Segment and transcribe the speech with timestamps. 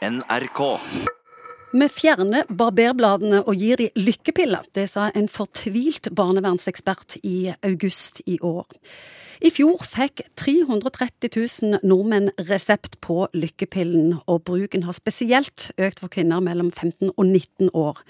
[0.00, 0.60] NRK.
[1.76, 4.64] Vi fjerner barberbladene og gir de lykkepiller.
[4.72, 8.64] Det sa en fortvilt barnevernsekspert i august i år.
[9.44, 16.12] I fjor fikk 330 000 nordmenn resept på lykkepillen, og bruken har spesielt økt for
[16.12, 18.00] kvinner mellom 15 og 19 år.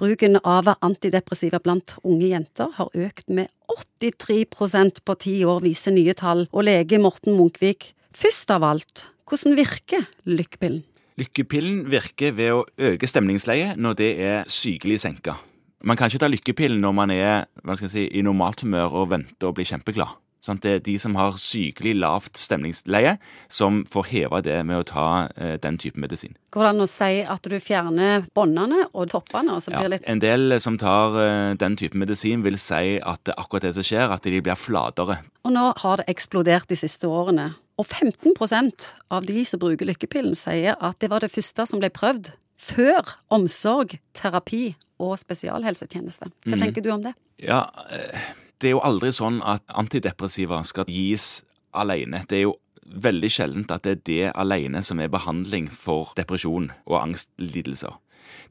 [0.00, 3.52] Bruken av antidepressiva blant unge jenter har økt med
[4.00, 6.46] 83% på ti år, viser nye tall.
[6.52, 10.86] Og lege Morten Munkvik, først av alt, hvordan virker lykkepillen?
[11.20, 15.36] Lykkepillen virker ved å øke stemningsleiet når det er sykelig senka.
[15.84, 19.02] Man kan ikke ta lykkepillen når man er hva skal jeg si, i normalt humør
[19.02, 20.16] og venter og blir kjempeglad.
[20.40, 20.62] Sant?
[20.64, 23.18] Det er de som har sykelig lavt stemningsleie,
[23.52, 26.32] som får heva det med å ta eh, den type medisin.
[26.56, 29.58] Går det an å si at du fjerner båndene og toppene?
[29.58, 30.06] og så blir Ja, litt...
[30.08, 33.74] en del som tar eh, den type medisin, vil si at det er akkurat det
[33.76, 35.20] som skjer, at de blir flatere.
[35.44, 37.50] Og nå har det eksplodert de siste årene.
[37.80, 41.88] Og 15% av de som bruker lykkepillen, sier at det var det første som ble
[41.94, 46.28] prøvd før omsorg, terapi og spesialhelsetjeneste.
[46.44, 46.60] Hva Mm.
[46.60, 47.14] tenker du om det?
[47.40, 48.20] Ja, eh,
[48.60, 52.26] det er jo aldri sånn at antidepressiva skal gis alene.
[52.28, 56.72] Det er jo veldig sjeldent at det er det alene som er behandling for depresjon
[56.86, 57.96] og angstlidelser.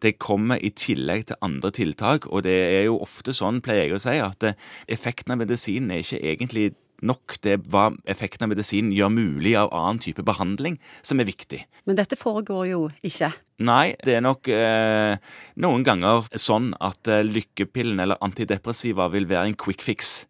[0.01, 3.93] Det kommer i tillegg til andre tiltak, og det er jo ofte sånn, pleier jeg
[3.93, 4.55] å si, at
[4.87, 6.73] effekten av medisinen er ikke egentlig
[7.05, 7.37] nok.
[7.43, 11.61] Det hva effekten av medisinen gjør mulig av annen type behandling, som er viktig.
[11.89, 13.31] Men dette foregår jo ikke.
[13.65, 15.19] Nei, det er nok eh,
[15.59, 20.29] noen ganger sånn at eh, lykkepillen eller antidepressiva vil være en quick fix.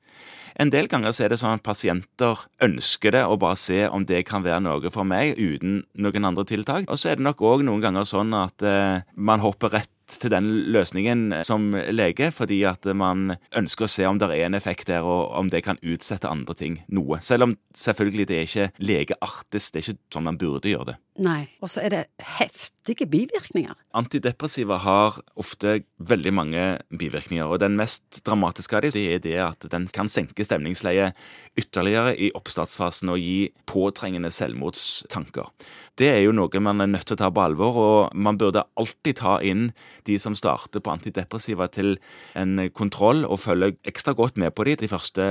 [0.59, 4.03] En del ganger så er det sånn at pasienter ønsker det og bare se om
[4.07, 6.89] det kan være noe for meg uten noen andre tiltak.
[6.91, 10.31] Og så er det nok òg noen ganger sånn at eh, man hopper rett til
[10.33, 14.89] den løsningen som lege, fordi at man ønsker å se om det er en effekt
[14.89, 17.21] der, og om det kan utsette andre ting noe.
[17.25, 20.97] Selv om selvfølgelig det er ikke legeartist, det er ikke sånn man burde gjøre det.
[21.19, 21.49] Nei.
[21.59, 22.01] Og så er det
[22.37, 23.75] heftige bivirkninger.
[23.99, 26.63] Antidepressiva har ofte veldig mange
[26.95, 31.17] bivirkninger, og den mest dramatiske av dem det er det at den kan senke stemningsleiet
[31.59, 35.51] ytterligere i oppstartsfasen og gi påtrengende selvmordstanker.
[35.99, 38.63] Det er jo noe man er nødt til å ta på alvor, og man burde
[38.79, 39.69] alltid ta inn
[40.09, 41.95] de som starter på antidepressiva til
[42.39, 45.23] en kontroll, og følge ekstra godt med på de de første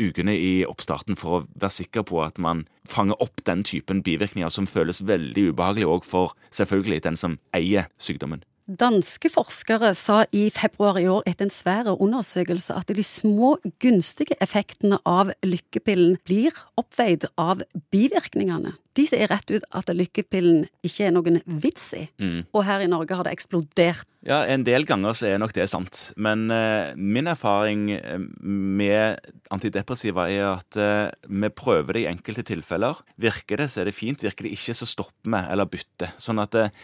[0.00, 4.52] ukene i oppstarten for å være sikker på at man fanger opp den typen bivirkninger
[4.52, 8.44] som føles veldig ubehagelig òg for selvfølgelig den som eier sykdommen.
[8.66, 14.34] Danske forskere sa i februar i år etter en svær undersøkelse at de små gunstige
[14.42, 17.62] effektene av lykkepillen blir oppveid av
[17.94, 18.74] bivirkningene.
[18.96, 22.06] De sier rett ut at lykkepillen ikke er noen vits i,
[22.52, 24.06] og her i Norge har det eksplodert.
[24.26, 29.20] Ja, En del ganger så er nok det sant, men eh, min erfaring eh, med
[29.54, 32.98] antidepressiva er at eh, vi prøver det i enkelte tilfeller.
[33.22, 34.24] Virker det, så er det fint.
[34.26, 36.16] Virker det ikke, så stopper vi eller bytter.
[36.18, 36.74] Sånn at eh,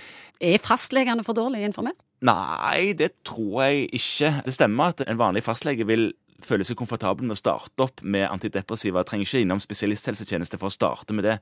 [0.42, 1.98] Er fastlegene for dårlig informert?
[2.22, 4.30] Nei, det tror jeg ikke.
[4.46, 6.12] Det stemmer at en vanlig fastlege vil
[6.46, 9.04] føle seg komfortabel med å starte opp med antidepressiva.
[9.06, 11.36] Trenger ikke innom spesialisthelsetjeneste for å starte med det.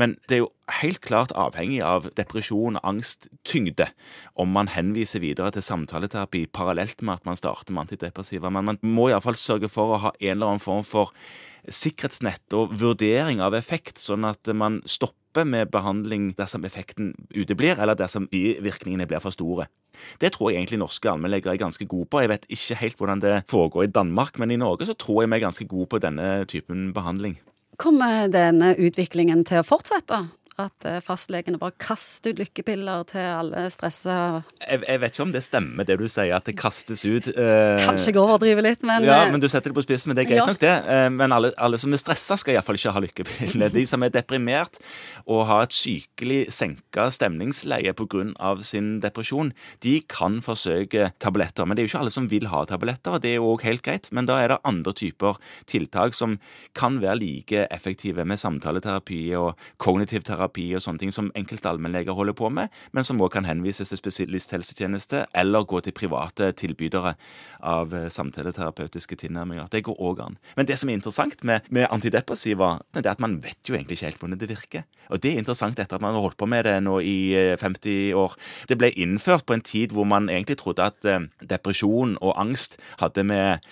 [0.00, 3.90] Men det er jo helt klart avhengig av depresjon, angst, tyngde,
[4.40, 8.52] om man henviser videre til samtaleterapi parallelt med at man starter med antidepressiva.
[8.52, 11.14] Men man må iallfall sørge for å ha en eller annen form for
[11.68, 17.94] sikkerhetsnett og vurdering av effekt, sånn at man stopper med behandling dersom effekten uteblir, eller
[17.94, 19.68] dersom bivirkningene blir for store.
[20.20, 22.22] Det tror jeg egentlig norske allmennleger er ganske gode på.
[22.24, 25.30] Jeg vet ikke helt hvordan det foregår i Danmark, men i Norge så tror jeg
[25.30, 27.38] vi er ganske gode på denne typen behandling.
[27.80, 30.26] Kommer denne utviklingen til å fortsette?
[30.60, 34.16] At eh, fastlegene bare kaster ut lykkepiller til alle stressa
[34.66, 37.28] Jeg, jeg vet ikke om det stemmer, det du sier, at det kastes ut.
[37.32, 40.18] eh, Kanskje jeg overdriver litt, men, ja, eh, men du setter det på spissen, men
[40.18, 40.46] det er greit Ja.
[40.50, 40.74] nok, det.
[40.90, 43.72] Eh, Men alle, alle som er stressa, skal iallfall ikke ha lykkepiller.
[43.72, 44.78] De som er deprimert
[45.26, 48.56] og har et sykelig senka stemningsleie pga.
[48.62, 51.66] sin depresjon, de kan forsøke tabletter.
[51.66, 53.62] Men det er jo ikke alle som vil ha tabletter, og det er jo òg
[53.62, 54.10] helt greit.
[54.12, 56.38] Men da er det andre typer tiltak som
[56.74, 62.16] kan være like effektive, med samtaleterapi og kognitiv terapi og sånne ting som enkelte allmennleger
[62.16, 67.14] holder på med, men som òg kan henvises til spesialisthelsetjeneste eller gå til private tilbydere
[67.62, 69.68] av eh, samtaleterapeutiske tilnærminger.
[69.70, 70.38] Det går òg an.
[70.56, 73.98] Men det som er interessant med, med antidepressiva, det er at man vet jo egentlig
[73.98, 74.86] ikke helt hvordan det virker.
[75.10, 77.56] Og det er interessant etter at man har holdt på med det nå i eh,
[77.60, 78.36] 50 år.
[78.70, 82.78] Det ble innført på en tid hvor man egentlig trodde at eh, depresjon og angst
[83.02, 83.66] hadde med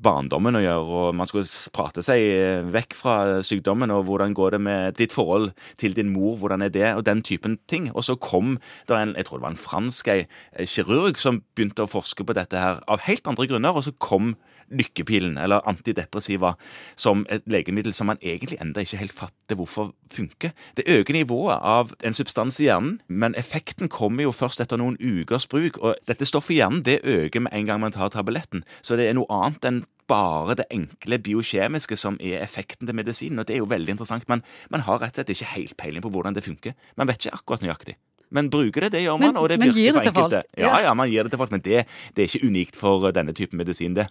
[0.00, 3.16] barndommen å gjøre, og man skulle prate seg eh, vekk fra
[3.46, 5.50] sykdommen, og hvordan går det med ditt forhold
[5.80, 7.88] til din mor mor, hvordan er det, og den typen ting.
[7.94, 8.58] Og så kom
[8.88, 10.20] det en jeg tror det var en fransk ei,
[10.68, 14.34] kirurg som begynte å forske på dette her av helt andre grunner, og så kom
[14.70, 16.54] lykkepilen, eller antidepressiva,
[16.96, 20.54] som et legemiddel som man egentlig enda ikke helt fatter hvorfor funker.
[20.78, 24.98] Det øker nivået av en substans i hjernen, men effekten kommer jo først etter noen
[25.00, 25.80] ukers bruk.
[25.82, 28.64] Og dette stoffet i hjernen det øker med en gang man tar tabletten.
[28.82, 33.38] Så det er noe annet enn bare det enkle biokjemiske som er effekten til medisinen.
[33.42, 34.26] Og det er jo veldig interessant.
[34.30, 34.42] Men
[34.74, 36.74] man har rett og slett ikke helt peiling på hvordan det funker.
[36.98, 37.96] Man vet ikke akkurat nøyaktig.
[38.30, 39.32] Men bruker det, det gjør man.
[39.32, 40.32] Men- og det virker for til folk?
[40.32, 40.42] enkelte.
[40.58, 40.82] Ja, Ja.
[40.86, 43.58] ja, man gir det til folk, men det, det er ikke unikt for denne typen
[43.58, 44.06] medisin, det.